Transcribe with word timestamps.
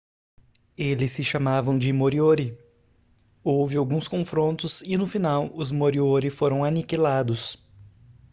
eles 0.75 1.11
se 1.11 1.23
chamavam 1.23 1.77
de 1.77 1.93
moriori 1.93 2.57
houve 3.43 3.77
alguns 3.77 4.07
confrontos 4.07 4.81
e 4.83 4.97
no 4.97 5.05
final 5.05 5.51
os 5.55 5.71
moriori 5.71 6.31
foram 6.31 6.63
aniquilados 6.65 7.55